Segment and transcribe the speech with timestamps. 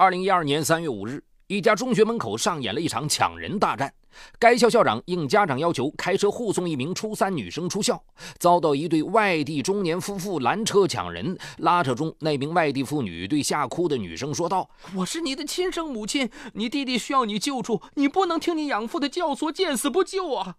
[0.00, 3.92] 二零一二年三月五日，一家中学门口上演了一场抢人大战。
[4.38, 8.00] 该校校长应家长要求，开车护送一名初三女生出校，
[8.38, 11.36] 遭到一对外地中年夫妇拦车抢人。
[11.56, 20.58] 拉扯中，那名外地妇女对吓哭的女生说道：“我是你的亲生母亲，你弟弟需要你救助，你不能听你养父的教唆，见死不救啊！”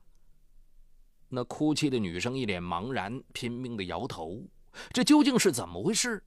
[1.32, 4.44] 那哭泣的女生一脸茫然，拼命地摇头。
[4.92, 6.22] 这究竟是怎么回事？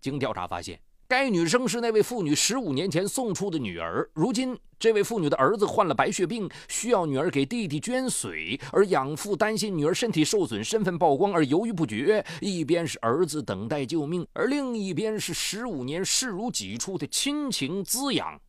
[0.00, 0.80] 经调查发现。
[1.06, 4.08] 该女生是那位妇女十五年前送出的女儿。
[4.14, 12.24] 如今，这位妇女的儿子患了白血病，需要女儿给弟弟捐髓，而养父担心女儿身体受损、身份曝光而犹豫不决。
[12.40, 18.40] 一边是儿子等待救命，而另一边是十五年视如己出的亲情滋养。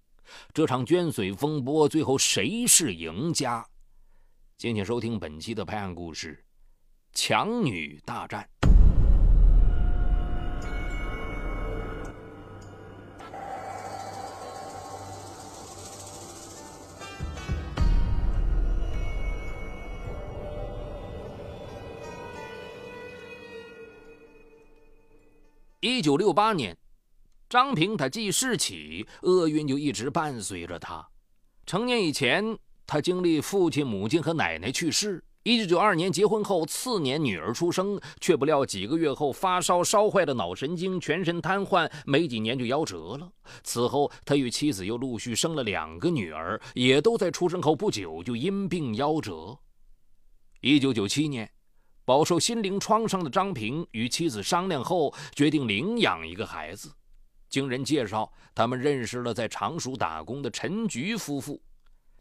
[0.53, 3.65] 这场捐髓风波，最后谁是赢家？
[4.57, 6.33] 敬请收听本期的拍案故事
[7.13, 8.47] 《强女大战》。
[25.85, 26.75] 一九六八年，
[27.47, 31.07] 张平他记事起，厄运就一直伴随着他。
[31.67, 35.23] 成年以前，他经历父亲、母亲和奶奶去世。
[35.43, 43.31] 一九九二年结婚后，次年女儿出生，却不料几个月后发烧烧坏了脑神经，全身瘫痪，没几年就夭折了。
[43.63, 49.55] 此后，他与妻子又陆续生了两个女儿，也都在出生后不久就因病夭折。
[50.61, 51.47] 一九九七年。
[52.05, 56.93] 饱受心灵创伤的张平与妻子商量后，决定领养一个孩子。
[57.49, 61.59] 经人介绍，他们认识了在常熟打工的陈菊夫妇。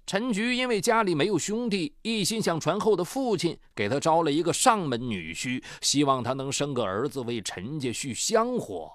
[0.06, 8.90] 陈菊因为家里没有兄弟，一心想传后的父亲给他招了一个上门女婿，希望他能生个儿子为陈家续香火。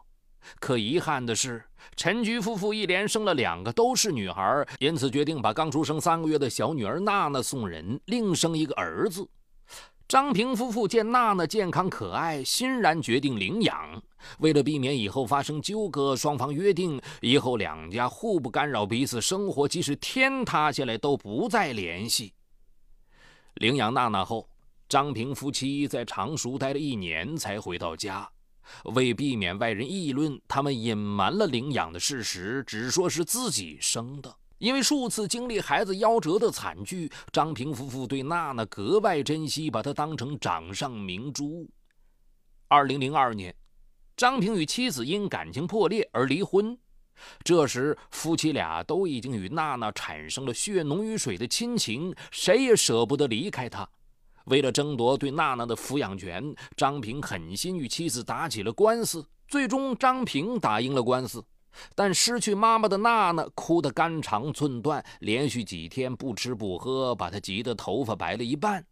[0.60, 1.64] 可遗憾的是，
[1.96, 9.28] 陈菊夫妇一连生了两个都是女孩，因此决定把刚出生三个月的小女儿娜娜送人，另生一个儿子。
[10.10, 14.02] 张平夫妇见娜娜健康可爱，欣然决定领养。
[14.40, 22.34] 为了避免以后发生纠葛，双方约定以后两家互不干扰彼此生活，即使天塌下来都不再联系。
[23.54, 24.50] 领养娜娜后，
[24.88, 28.28] 张平夫妻在常熟待了一年才回到家。
[28.86, 34.36] 为避免外人议论，他们隐瞒了领养的事实，只说是自己生的。
[34.60, 41.68] 因为数次经历孩子夭折的惨剧，张平夫妇对娜娜格外珍惜，把她当成掌上明珠。
[42.68, 43.56] 二零零二年，
[44.18, 46.78] 张平与妻子因感情破裂而离婚。
[47.44, 53.90] 这时，夫妻俩都已经与娜娜产生了血浓于水的亲情，谁也舍不得离开她。
[54.46, 59.26] 为了争夺对娜娜的抚养权，张平狠心与妻子打起了官司。
[59.48, 61.44] 最终，张平打赢了官司。
[61.96, 68.86] 但失去妈妈的娜娜哭得肝肠寸断，连续几天不吃不喝，把她急得头发白了一半。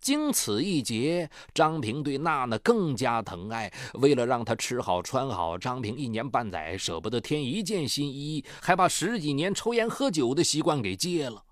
[0.00, 3.72] 经此一劫，张平对娜娜更加疼爱。
[3.94, 11.42] 为了让她吃好穿好，张平一年半载舍不得添一件新衣，还把十几年抽烟喝酒的习惯给戒了。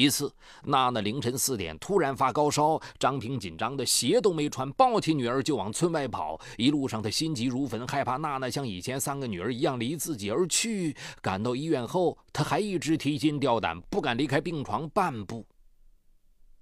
[0.00, 0.32] 一次，
[0.64, 6.40] 娜娜凌晨四点突然发高烧，张平紧张的鞋都没穿，抱起女儿就往村外跑。
[6.56, 10.96] 一路上，他心急如焚，害怕娜娜像以前三个女儿一样离自己而去。
[11.20, 15.46] 赶到医院后，他还一直提心吊胆，不敢离开病床半步。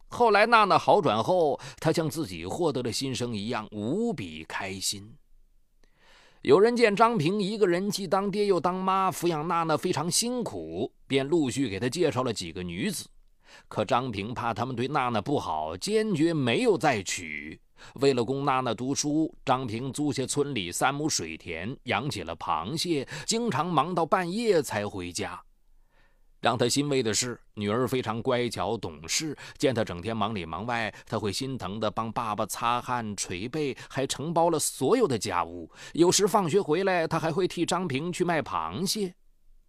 [0.09, 5.15] 后来，娜娜好转后，他像自己获得了新生一样，无比开心。
[6.43, 13.07] 有人见张平一个人既当爹又当妈，抚养娜娜非常辛苦，便陆续给他介绍了几个女子。
[13.69, 17.61] 可张平怕他们对娜娜不好，坚决没有再娶。
[17.95, 25.41] 为了供娜娜读书，张平租下村里三亩水田，养起了螃蟹，经常忙到半夜才回家。
[26.41, 29.37] 让他欣慰的是，女儿非常乖巧懂事。
[29.57, 35.69] 见他整天忙里忙外，他会心疼地帮爸爸擦汗、捶背，还承包了所有的家务。
[35.95, 39.15] 有时放学回来，他还会替张平去卖螃蟹。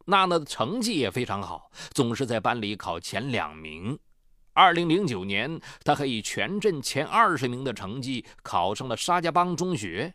[0.10, 3.98] 娜娜的成绩也非常好，总是在班里考前两名。
[4.54, 10.14] 二零零九年，她还以全镇前二十名的成绩考上了沙家浜中学。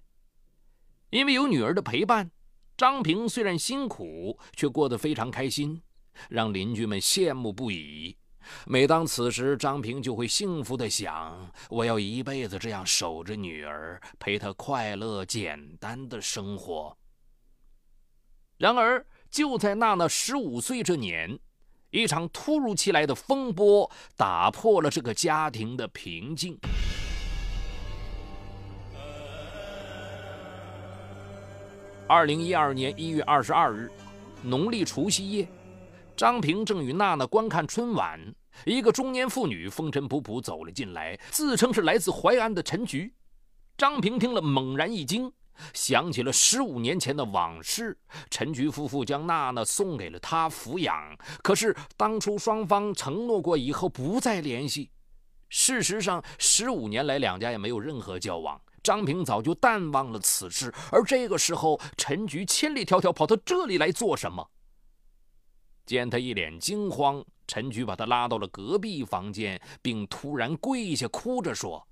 [1.11, 2.31] 因为有女儿的陪伴，
[2.77, 5.81] 张平虽然辛苦，却过得非常开心，
[6.29, 8.17] 让邻居们羡慕不已。
[8.67, 16.95] 每当此时，张平就会幸福地想：我要一辈子这样守着女儿，陪她快乐简单的生活。
[18.59, 19.05] 然而，
[19.35, 21.37] 就在娜娜十五岁这年，
[21.91, 26.57] 一场突如其来的风波打破了这个家庭的平静。
[32.07, 33.91] 二零一二年一月二十二日，
[34.41, 35.49] 农历除夕夜，
[36.17, 38.21] 张平正与娜娜观看春晚，
[38.65, 43.13] 一个中年妇女风尘仆仆走了进来，自称是来自淮安的陈菊。
[43.77, 45.33] 张平听了猛然一惊，
[45.73, 47.99] 想起了十五年前的往事。
[48.31, 54.91] 陈菊夫妇将娜娜送给了他抚养，可是当初双方承诺过以后不再联系。
[55.49, 58.61] 事实上，十五年来两家也没有任何交往。
[58.83, 64.51] 张平早就淡忘了此事，而这个时候，陈菊千里迢迢跑到这里来做什么？
[65.87, 71.87] 见他一脸惊慌，陈菊把他拉到了隔壁房间，并突然跪下，哭着说：“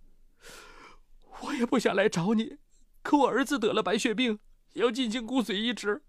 [1.41, 2.57] 我也不想来找你，
[3.03, 4.39] 可我儿子得了白血病，
[4.75, 6.03] 要进行骨髓移植，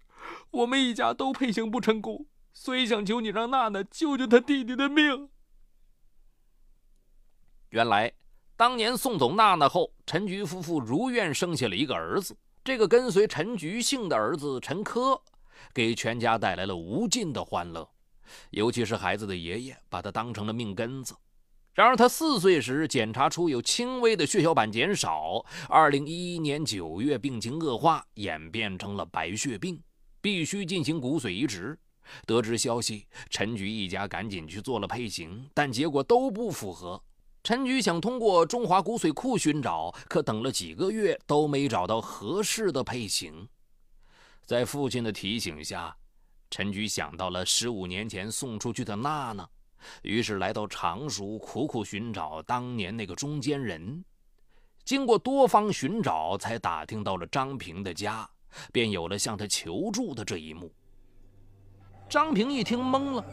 [0.50, 5.28] 我们一家都配型不成功，所以想求你让娜娜救救他弟弟的命。”
[7.70, 8.12] 原来。
[8.56, 12.36] 当年送走娜娜后，陈菊夫妇如愿生下了一个儿子。
[12.62, 15.20] 这个跟随陈菊姓的儿子陈科，
[15.72, 17.90] 给全家带来了无尽的欢乐。
[18.50, 21.16] 尤其是孩子的爷爷，把他当成了命根子。
[21.74, 29.82] 然而他四岁时检查出有轻微的血小板减少，二零一一年九月病情恶化，演变成了白血病，
[30.20, 31.76] 必须进行骨髓移植。
[32.26, 37.02] 得知消息，陈菊一家赶紧去做了配型，但结果都不符合。
[37.42, 43.48] 陈菊想通过中华骨髓库寻找，可等了几个月都没找到合适的配型。
[44.46, 45.96] 在父亲的提醒下，
[46.50, 49.48] 陈菊想到了十五年前送出去的娜娜，
[50.02, 54.04] 于是来到常熟苦苦寻找当年那个中间人。
[54.84, 58.28] 经过多方寻找，才打听到了张平的家，
[58.72, 60.72] 便有了向他求助的这一幕。
[62.08, 63.24] 张平一听懵了，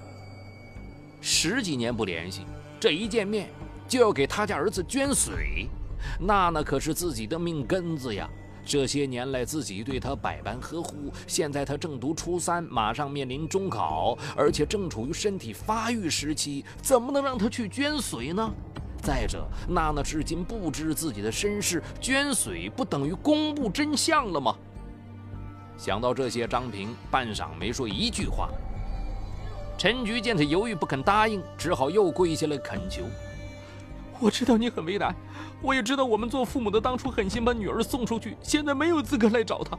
[1.22, 2.46] 十几年不联系，
[2.80, 3.50] 这一见面。
[3.88, 5.68] 就要给他家儿子捐髓，
[6.18, 8.30] 娜娜可是自己的命根子呀！
[8.64, 18.50] 这些年来自己对他百般呵护，现在他正读初三，马上面临中考，而且正处于身体发育时期，怎么能让他去捐髓呢？
[19.02, 24.56] 再者，娜娜至今不知自己的身世，捐髓不等于公布真相了吗？
[25.76, 28.50] 想到这些，张平半晌没说一句话。
[29.78, 33.02] 陈局见他犹豫不肯答应，只好又跪下来恳求。
[34.22, 35.16] 我知道你很为难，
[35.64, 39.78] 我也知道我们做父母的当初狠心把女儿送出去，现在没有资格来找她。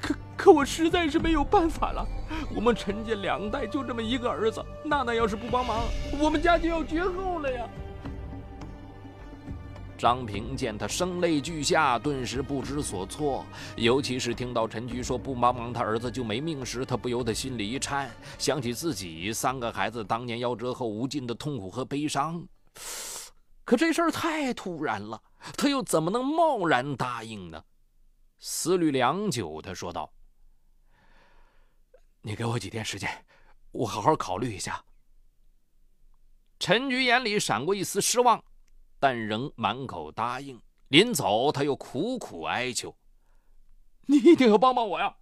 [0.00, 2.06] 可可我实在是没有办法了。
[2.54, 5.82] 我们陈家两代就这么一个儿子，娜娜要是不帮忙，
[6.20, 7.68] 我们家就要绝后了呀。
[9.98, 13.44] 张平见他声泪俱下，顿时不知所措。
[13.76, 18.08] 尤其是听到陈菊说不帮忙他儿子就没命时，他不由得心里一颤，
[18.38, 22.42] 想起自己三个孩子当年夭折后无尽的痛苦和悲伤。
[23.64, 25.22] 可这事儿太突然了，
[25.56, 27.64] 他又怎么能贸然答应呢？
[28.38, 30.12] 思虑良久，他说道
[32.22, 33.24] ：“你给我几天时间，
[33.70, 34.84] 我好好考虑一下。”
[36.58, 38.42] 陈菊眼里闪过一丝失望，
[38.98, 40.60] 但仍满口答应。
[40.88, 42.96] 临走，他又苦苦哀求
[44.06, 45.16] ：“你一定要帮帮我呀！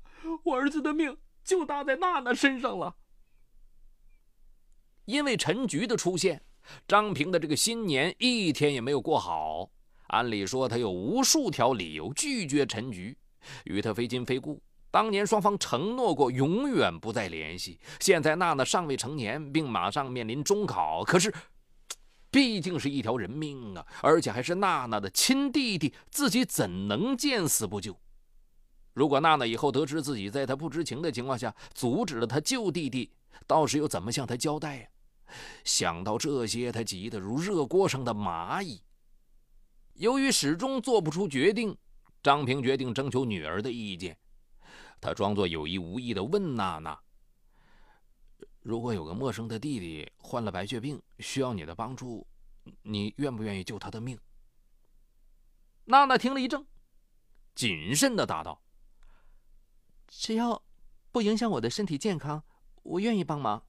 [0.45, 2.97] 我儿子的命就搭在娜娜身上了。”
[5.05, 6.43] 因为陈菊的出现。
[6.87, 9.71] 张平的这个新年一天也没有过好。
[10.09, 13.17] 按理说，他有无数条理由拒绝陈菊，
[13.65, 14.61] 与他非亲非故。
[14.91, 17.79] 当年双方承诺过永远不再联系。
[18.01, 21.31] 现在娜娜尚未成年，并马上面临中考，可是，
[22.31, 27.95] 毕竟是一条人命啊，而且还是娜娜的亲弟弟，自己怎能见死不救？
[28.95, 33.13] 如果娜娜以后得知自己在他不知情的情况下阻止了他救弟弟，
[33.47, 34.87] 到时又怎么向他交代呀？
[35.65, 38.83] 想到这些，他急得如热锅上的蚂蚁。
[39.95, 41.77] 由于始终做不出决定，
[42.23, 44.17] 张平决定征求女儿的意见。
[45.01, 46.99] 他装作有意无意地问娜娜
[48.63, 52.27] ：“如果有个陌生的弟弟患了白血病，需要你的帮助，
[52.83, 54.19] 你愿不愿意救他的命？”
[55.87, 56.67] 娜娜听了一怔，
[57.55, 58.61] 谨慎地答道
[60.09, 60.63] ：“只要
[61.13, 62.43] 不影响我的身体健康，
[62.83, 63.65] 我愿意帮忙。”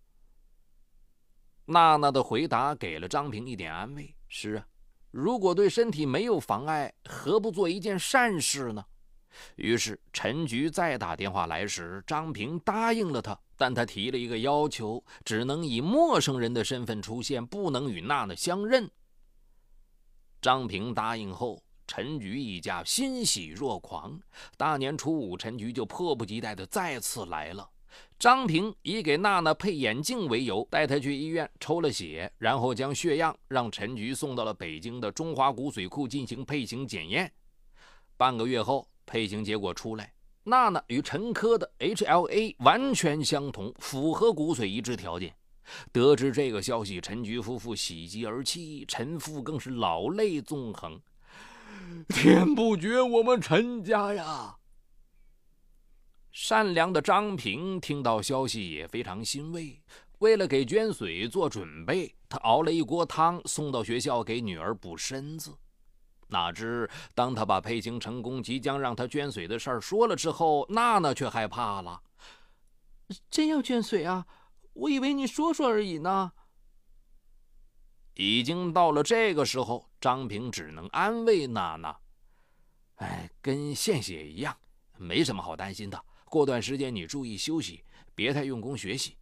[1.70, 4.16] 娜娜的回答给了张平一点安慰。
[4.28, 4.66] 是啊，
[5.12, 8.84] 如果对身体没有妨碍，何不做一件善事呢？
[9.56, 18.90] 于是陈菊再打电话来时，张平答应了他，但他提了一个要求，只能以陌生人的身份出现，不能与娜娜相认。
[20.42, 24.20] 张平答应后，陈菊一家欣喜若狂。
[24.58, 27.70] 大年初五，陈菊就迫不及待地再次来了。
[28.18, 37.32] 张平以给娜娜配眼镜为由，带她去医院抽了血，然后将血样让陈菊送到了北京的中华骨髓库进行配型检验。
[38.18, 40.12] 半个月后，配型结果出来，
[40.44, 45.34] 娜娜与陈科的 HLA 完全相同，符合骨髓移植条件。
[45.92, 51.00] 得知这个消息，陈菊夫妇喜极而泣，陈父更是老泪纵横。
[52.10, 54.59] 天不绝我们陈家呀！
[56.50, 59.80] 善良的张平听到消息也非常欣慰。
[60.18, 65.56] 为了给捐髓做准备，他熬了一锅汤送到学校给女儿补身子。
[66.30, 72.02] 哪知当他把配型成功、即将让他捐髓的事儿说了之后，娜娜却害怕了。
[73.30, 74.26] 真要捐髓啊？
[74.74, 76.32] 我以为你说说而已呢。
[78.16, 81.96] 已经到了这个时候，张平只能安慰娜娜
[82.98, 84.58] ：“哎，跟献血一样，
[84.98, 86.06] 没什么好担心的。
[86.30, 87.84] 过段时间你注意休息，
[88.16, 89.18] 别太用功学习。”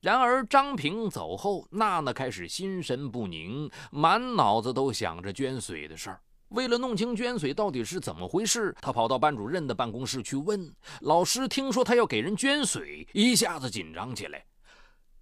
[0.00, 6.22] 然而张平走后，娜娜开始心神不宁，满脑子都想着捐髓的事儿。
[6.48, 11.46] 为了弄清捐髓到底是怎么回事，她跑到班主任的办公室去问老师。
[11.46, 14.44] 听说他要给人捐髓，一下子紧张起来。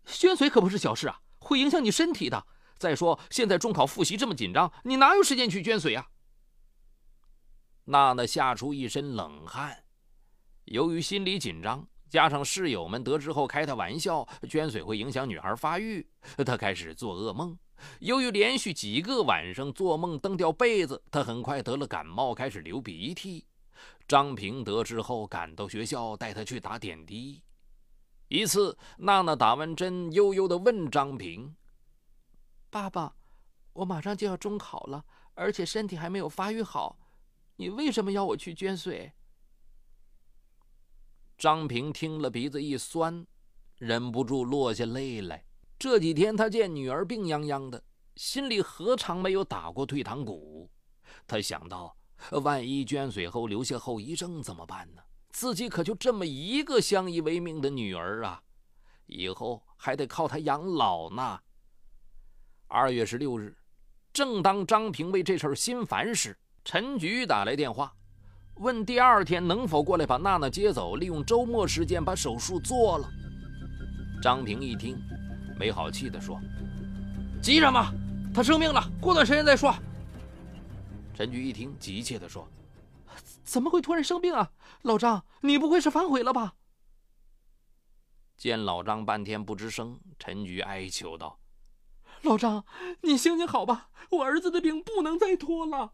[0.07, 1.21] 捐髓可不是小事啊！
[1.41, 2.47] 会影响你身体的。
[2.79, 6.07] 再说现在中考复习这么紧张，你哪有时间去捐髓啊？
[7.85, 9.83] 娜娜吓出一身冷汗。
[10.71, 16.07] 由于心理紧张，加上室友们得知后开他玩笑，捐髓会影响女孩发育，
[16.45, 17.59] 他开始做噩梦。
[18.01, 23.47] 由于连续几个晚上做梦蹬掉被子，他很快得了感冒，开始流鼻涕。
[24.07, 27.43] 张平得知后赶到学校，带他去打点滴。
[28.29, 31.55] 一次，娜娜打完针，悠悠地问张平
[32.69, 33.15] ：“爸爸，
[33.73, 36.99] 我马上就要中考了，而且身体还没有发育好，
[37.57, 39.13] 你为什么要我去捐髓？”
[41.39, 43.25] 张平听了，鼻子一酸，
[43.77, 45.45] 忍不住落下泪来。
[45.79, 47.81] 这几天他见女儿病殃殃的，
[48.17, 50.69] 心里何尝没有打过退堂鼓？
[51.29, 51.97] 他想到，
[52.43, 55.03] 万一捐髓后留下后遗症怎么办呢？
[55.31, 58.43] 自己可就这么一个相依为命的女儿啊，
[59.07, 61.41] 以后还得靠她养老呢。
[62.67, 63.57] 二月十六日，
[64.13, 67.95] 正当张平为这事心烦时，陈局打来电话，
[68.59, 73.09] 问第二天能否过来把娜娜接走，利用周末时间把手术做了。
[74.21, 74.99] 张平一听，
[75.59, 76.41] 没好气地说
[77.41, 77.81] ：“急什么？
[78.35, 79.73] 她生病了，过段时间再说。”
[81.15, 82.47] 陈局一听，急切地说。
[83.45, 84.51] 怎么会突然生病啊？
[84.83, 86.55] 老张，你不会是反悔了吧？
[88.37, 91.39] 见老张半天不吱声，陈局哀求道
[92.23, 92.65] ：“老张，
[93.03, 95.93] 你行行好吧，我儿子的病不能再拖了。”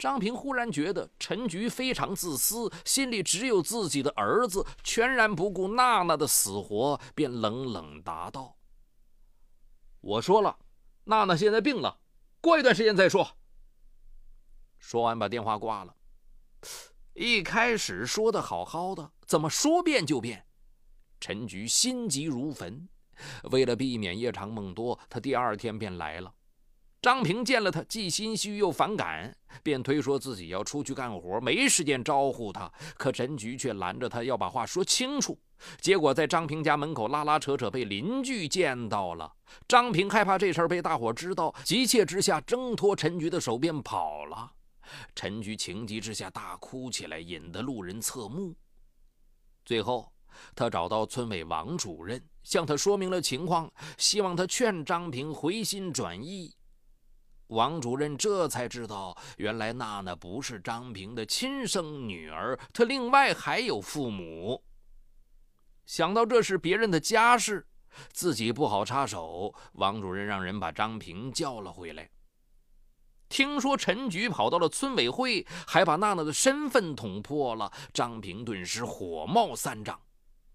[0.00, 8.56] 张平忽然觉得陈局非常自私，心里只有自己的儿子，全然不顾娜娜的死活，便冷冷答道
[10.00, 10.58] ：“我说了，
[11.04, 12.00] 娜娜现在病了，
[12.40, 13.36] 过一段时间再说。”
[14.80, 15.94] 说完，把电话挂了。
[17.12, 20.46] 一开始说的好好的，怎么说变就变？
[21.20, 22.88] 陈菊心急如焚。
[23.50, 26.32] 为了避免夜长梦多，他第二天便来了。
[27.02, 32.70] 张平见了他，既心虚又反感，便推说自己要出去干活，没时间招呼他。
[32.98, 35.38] 可陈菊却拦着他，要把话说清楚。
[35.80, 39.32] 结果在张平家门口拉拉扯扯，被邻居见到了。
[39.66, 44.52] 张平害怕这事儿被大伙知道，急切之下挣脱陈菊的手，便跑了。
[45.14, 48.54] 陈菊情急之下大哭起来，引得路人侧目。
[49.64, 50.12] 最后，
[50.54, 56.54] 他找到村委王主任，向他说明了情况，希望他劝张平回心转意。
[57.50, 64.62] 王主任这才知道，原来娜娜不是张平的亲生女儿，她另外还有父母。
[65.84, 67.66] 想到这是别人的家事，
[68.12, 72.08] 自己不好插手，王主任让人把张平叫了回来。
[73.28, 80.00] 听说陈局跑到了村委会，还把娜娜的身份捅破了，张平顿时火冒三丈。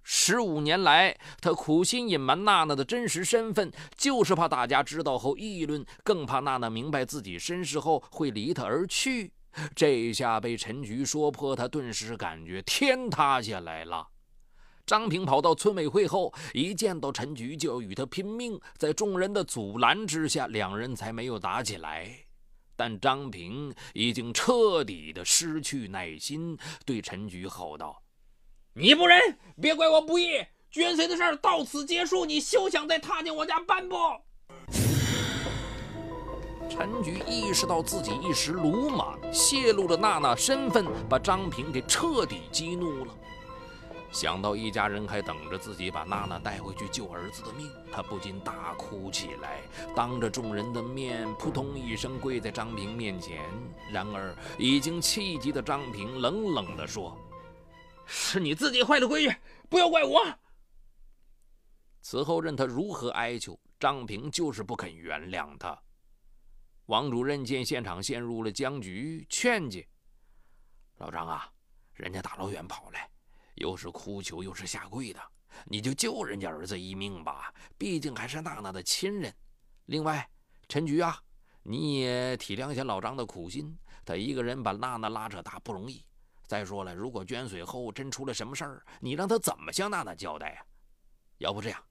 [0.08, 9.34] 十五年来，他苦心隐瞒娜娜的真实身份，就是怕大家知道后议论，更怕娜娜明白自己身世后会离他而去。
[9.74, 14.08] 这下被陈局说破，他顿时感觉天塌下来了。
[14.86, 22.16] 张平跑到村委会后，一见到陈局就要与他拼命，在众人的阻拦之下，两人才没有打起来。
[22.76, 28.00] 但张平已经彻底的失去耐心，对陈菊吼道
[28.78, 29.18] ：“你不仁，
[29.62, 30.32] 别怪我不义！
[30.70, 33.96] 捐髓的事儿到此结束，你休想再踏进我家半步！”
[36.70, 43.14] 陈菊意识到自己一时鲁莽，泄露了娜娜身份，把张平给彻底激怒了。
[44.12, 49.62] 想到一家人还等着自己把娜娜带回去救儿子的命，他不禁大哭起来，
[49.96, 53.40] 当着众人的面扑通一声跪在张平面前。
[53.90, 57.18] 然而已经气急的张平冷冷地说
[58.06, 59.36] ：“是你自己坏了规矩，
[59.70, 60.22] 不要怪我。”
[62.02, 65.78] 此后任他如何哀求，张平就是不肯原谅他。
[66.86, 69.88] 王主任见现场陷入了僵局，劝解
[70.98, 71.52] ：“老张啊，
[71.94, 73.10] 人家大老远跑来。”
[73.56, 75.22] 又是哭求又是下跪的，
[75.64, 79.34] 你就救人家儿子一命吧，毕竟还是娜娜的亲人。
[79.86, 80.30] 另外，
[80.68, 81.18] 陈局啊，
[81.64, 86.06] 你也体谅一下老张的苦心，他一个人把娜娜拉扯大不容易。
[86.48, 90.66] 再说了，如果捐髓后真出了什么事儿，你让他怎么向娜娜交代呀？
[91.40, 91.84] 要不这样，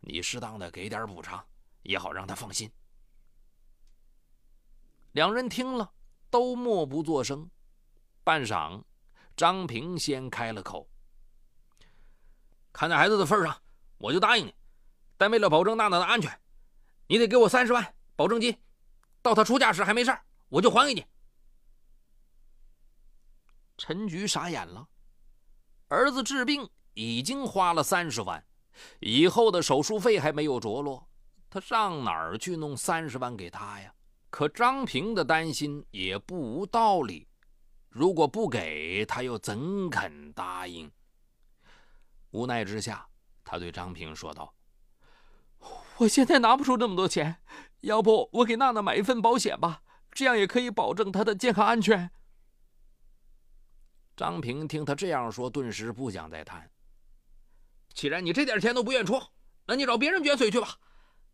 [0.00, 1.44] 你适当的给点补偿，
[1.82, 2.70] 也好让他放心。
[5.12, 5.92] 两人听了，
[6.30, 7.48] 都默不作声。
[8.24, 8.82] 半晌，
[9.36, 10.88] 张平先开了口。
[12.72, 13.60] 看在孩子的份上，
[13.98, 14.54] 我就答应你。
[15.16, 16.40] 但为了保证娜娜的安全，
[17.06, 18.56] 你得给我三十万保证金。
[19.20, 20.16] 到她出嫁时还没事
[20.48, 21.04] 我就还给你。
[23.84, 24.86] 陈局傻眼了，
[25.88, 28.46] 儿子治病已经花了三十万，
[29.00, 31.08] 以后的手术费还没有着落，
[31.50, 33.92] 他上哪儿去弄三十万给他呀？
[34.30, 37.26] 可张平的担心也不无道理，
[37.88, 40.88] 如果不给他，又怎肯答应？
[42.30, 43.04] 无奈之下，
[43.42, 44.54] 他对张平说道
[45.98, 47.42] ：“我现在拿不出这么多钱，
[47.80, 52.08] 要不我给娜娜买一份保险吧，这样也可以保证她的健康安全。”
[54.22, 56.70] 张平听他这样说，顿时不想再谈。
[57.92, 59.20] 既然你这点钱都不愿出，
[59.66, 60.78] 那你找别人捐髓去吧。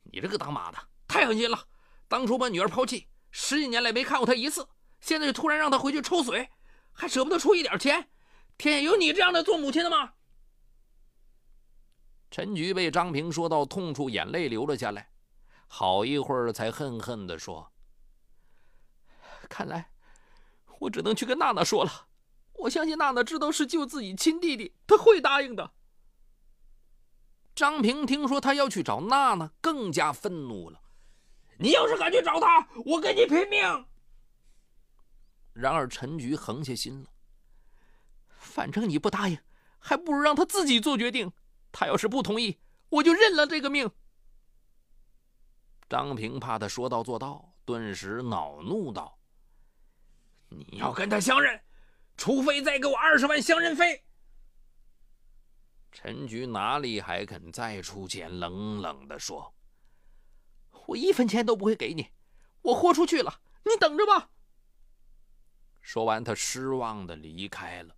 [0.05, 1.63] 你这个当妈的太狠心了，
[2.09, 4.67] 当初把女儿抛弃，十几年来没看过她一次，
[5.01, 6.49] 现在就突然让她回去抽髓，
[6.91, 8.09] 还舍不得出一点钱。
[8.57, 10.15] 天下有你这样的做母亲的吗？
[12.31, 15.11] 陈局被张平说到痛处，眼泪流了下来，
[15.67, 17.71] 好一会儿才恨恨地说
[19.47, 19.91] ：“看来
[20.79, 22.08] 我只能去跟娜娜说了。
[22.59, 25.73] 我相信娜娜知道是救自己亲弟弟，她会答应的。”
[27.55, 30.81] 张平听说他要去找娜娜，更加愤怒了
[31.59, 33.61] ：“你要是敢去找他，我跟你拼命！”
[35.55, 37.11] 然而陈局横下心了
[38.39, 39.37] ：“反正你不答应，
[39.81, 41.33] 还不如让他自己做决定。”
[41.73, 43.91] 他要是不同意，我就认了这个命。
[45.89, 49.19] 张平怕他说到做到，顿时恼怒道
[50.49, 51.61] ：“你要跟他相认，
[52.19, 54.05] 除非再给我二十万相认费。”
[55.91, 59.55] 陈局哪里还肯再出钱，冷冷的说
[60.87, 62.09] ：“我一分钱都不会给你，
[62.61, 64.29] 我豁出去了，你等着吧。”
[65.81, 67.97] 说完，他失望的离开了。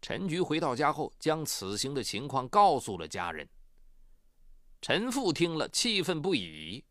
[0.00, 3.48] 陈局回到家后，将此行的情况告诉了家人。
[4.80, 6.84] 陈父听了，气愤不已：“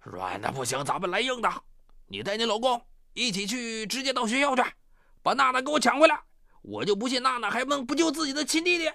[0.00, 1.64] 软的不行，咱们来硬的！
[2.06, 4.62] 你带你老公一起去，直接到学校去，
[5.22, 6.18] 把娜娜给我抢回来！
[6.62, 8.90] 我就不信娜娜还能不救自己的亲弟弟。”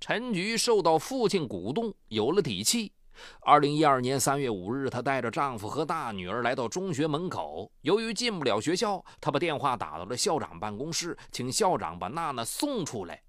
[0.00, 2.92] 陈局受到父亲鼓动，有了底气。
[3.40, 7.70] 二零一二年三月五日，她带着丈夫和大女儿来到中学门口。
[7.82, 13.22] 由于进不了学校，她把电话打到了校长办公室，请校长把娜娜送出来。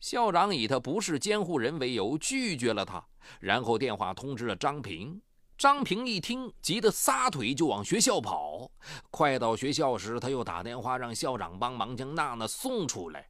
[0.00, 3.04] 校长以她不是监护人为由拒绝了她，
[3.38, 5.20] 然后电话通知了张平。
[5.58, 8.70] 张平一听，急得撒腿就往学校跑。
[9.10, 13.28] 快到学校时，他又打电话让校长帮忙将娜娜送出来。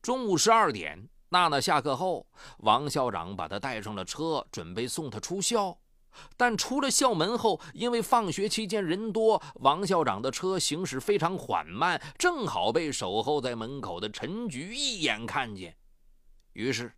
[0.00, 1.08] 中午十二点。
[1.30, 2.26] 娜娜下课后，
[2.58, 5.76] 王校长把她带上了车，准备送她出校。
[6.38, 15.76] 但出了校门后，因为放学期间人多，王校长的车行驶非常缓慢，正好被守候在门口的陈局一眼看见。
[16.54, 16.90] 于是，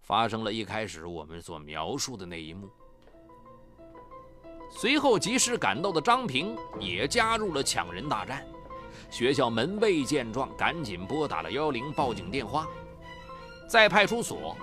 [0.00, 2.68] 发生了一开始我们所描述的那一幕。
[4.74, 8.44] 随后，及时赶到的张平也加入了抢人大战。
[9.10, 12.66] 学校门卫见状，赶紧拨打了幺幺零报警电话。
[13.68, 14.56] 在派出所，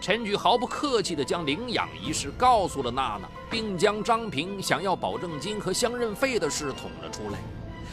[0.00, 7.38] 陈局毫不客气地将领养一事告诉了娜娜，并将张平想要保证金和相认费的事捅了出来，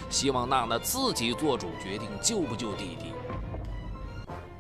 [0.10, 3.14] 希望娜娜自己做主决定救不救弟弟。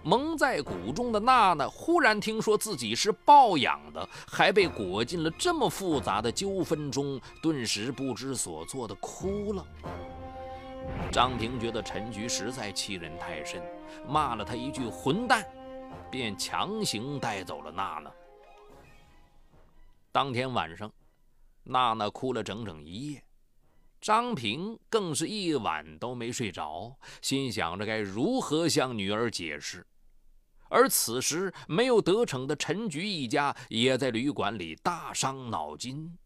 [0.03, 9.65] 蒙在鼓中的娜娜忽然听说自己是抱养的，还被裹进了这么复杂的纠纷中，顿时不知所措地哭了。
[11.11, 13.61] 张平觉得陈局实在欺人太甚，
[14.07, 15.45] 骂了他一句“混蛋”。
[16.09, 18.11] 便强行带走了娜娜。
[20.11, 20.91] 当天晚上，
[21.63, 23.23] 娜娜哭了整整一夜。
[24.01, 29.85] 张平更是一晚都没睡着，心想着该如何向女儿解释。
[30.71, 36.17] 而此时没有得逞的陈菊一家也在旅馆里大伤脑筋。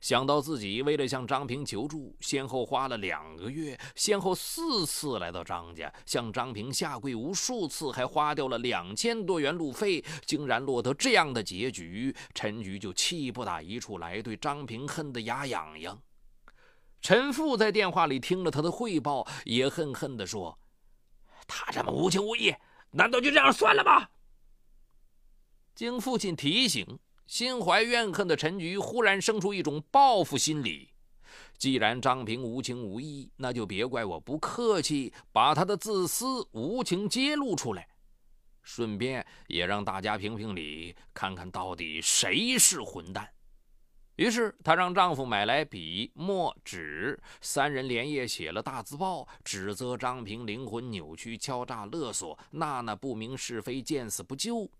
[0.00, 15.96] 想到自己为了向张平求助，先后花了两个月，先后四次来到张家，向张平下跪无数次，还花掉了两千多元路费，竟然落得这样的结局，陈菊就气不打一处来，对张平恨得牙痒痒。
[17.00, 20.58] 陈父在电话里听了他的汇报，也恨恨地说
[21.46, 22.52] ：“他这么无情无义，
[22.92, 24.08] 难道就这样算了吗？”
[25.74, 26.98] 经父亲提醒。
[27.24, 30.92] 心怀怨恨的陈菊忽然生出一种报复心理。
[31.56, 37.88] 既然张平无情无义，那就别怪我不客气，把他的自私无情揭露出来，
[38.62, 43.26] 顺便也让大家评评理，看看到底谁是混蛋。
[44.22, 54.70] 于是，她让丈夫买来笔墨纸，三人连夜写了大字报，指责张平灵魂扭曲、敲诈勒索，娜娜不明是非、见死不救。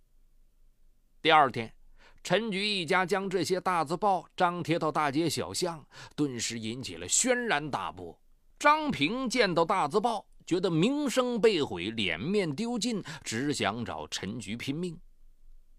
[1.21, 1.75] 第二天。
[2.23, 8.17] 陈菊一家将这些大字报张贴到大街小巷，顿时引起了轩然大波。
[8.61, 14.97] 张平见到大字报，觉得名声被毁，脸面丢尽，只想找陈菊拼命。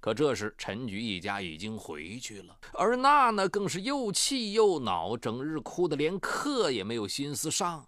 [0.04, 7.88] 可这时陈菊一家已经回去了，而娜娜更是又气又恼，整日哭得连课也没有心思上。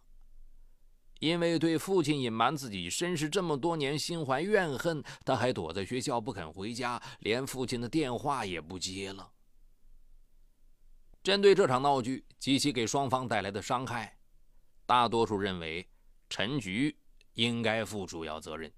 [1.19, 9.29] 因为对父亲隐瞒自己身世这么多年，心怀怨恨，他还躲在学校不肯回家，连父亲的电话也不接了。
[11.21, 14.17] 针对这场闹剧及其给双方带来的伤害，
[14.85, 15.85] 大多数认为
[16.29, 16.97] 陈菊
[17.33, 18.71] 应该负主要责任。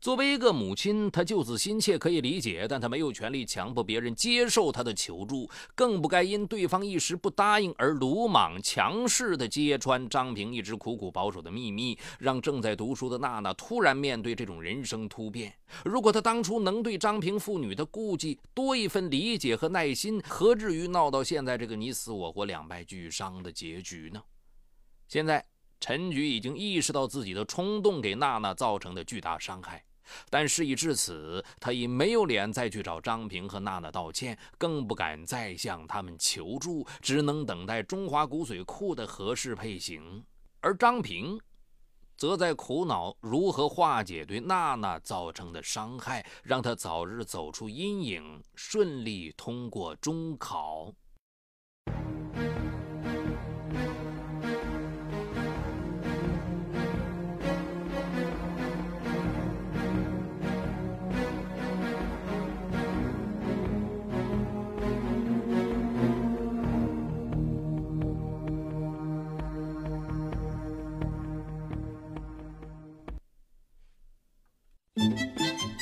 [0.00, 15.52] 作为一个母亲，她救子心切可以理解，但她没有权利强迫别人接受她的求助，更不该因对方一时不答应而鲁莽强势地揭穿张平一直苦苦保守的秘密，让正在读书的娜娜突然面对这种人生突变。
[15.84, 24.22] 如果她当初能对张平父女的顾忌多一份理解和耐心，何至于闹到现在这个你死我活、两败俱伤的结局呢？
[25.08, 25.44] 现在，
[25.80, 29.82] 陈菊已经意识到自己的冲动给娜娜造成的巨大伤害。
[30.30, 40.24] 但事已至此，他已没有脸再去找张平和娜娜道歉，更不敢再向他们求助，只能等待中华骨髓库的合适配型。
[40.60, 41.38] 而张平，
[42.16, 50.92] 则在苦恼如何化解对娜娜造成的伤害，让她早日走出阴影，顺利通过中考。